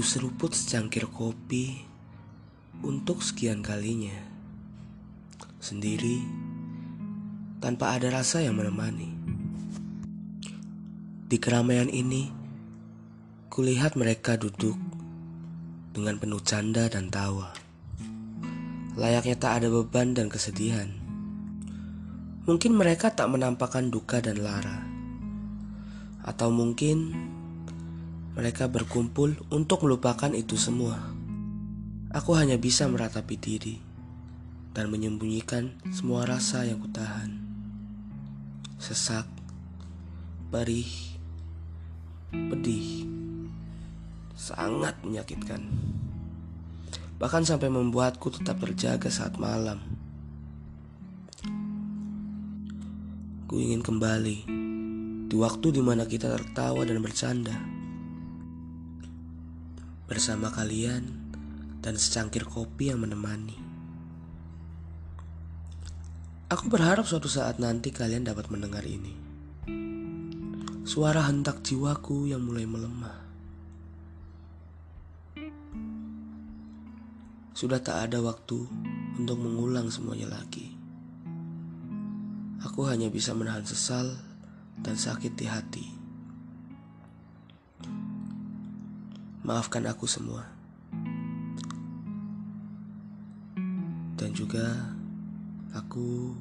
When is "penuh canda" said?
16.18-16.90